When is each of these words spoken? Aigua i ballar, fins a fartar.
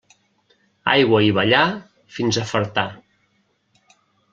Aigua 0.93 1.21
i 1.27 1.29
ballar, 1.39 1.61
fins 2.19 2.43
a 2.43 2.49
fartar. 2.55 2.91